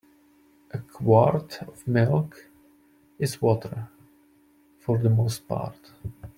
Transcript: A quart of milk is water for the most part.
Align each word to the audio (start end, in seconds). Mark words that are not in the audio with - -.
A 0.71 0.79
quart 0.79 1.61
of 1.61 1.87
milk 1.87 2.49
is 3.19 3.39
water 3.39 3.89
for 4.79 4.97
the 4.97 5.11
most 5.11 5.47
part. 5.47 5.91